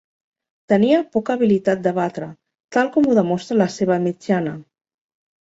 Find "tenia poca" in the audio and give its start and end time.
0.71-1.35